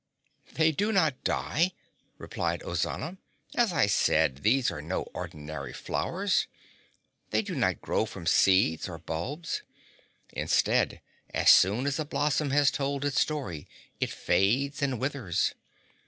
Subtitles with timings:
[0.53, 1.73] "They do not die,"
[2.17, 3.19] replied Ozana.
[3.53, 6.47] "As I said, these are no ordinary flowers.
[7.29, 9.61] They do not grow from seeds or bulbs.
[10.33, 11.01] Instead,
[11.35, 13.67] as soon as a blossom has told its story
[13.99, 15.53] it fades and withers.